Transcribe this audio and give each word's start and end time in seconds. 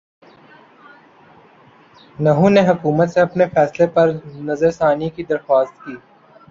نہوں 2.19 2.49
نے 2.49 2.61
حکومت 2.61 3.09
سے 3.09 3.19
اپنے 3.19 3.45
فیصلے 3.53 3.87
پرنظرثانی 3.87 5.09
کی 5.09 5.23
درخواست 5.23 5.85
کی 5.85 5.95